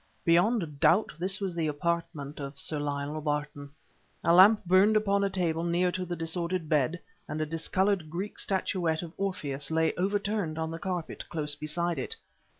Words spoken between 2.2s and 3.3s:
of Sir Lionel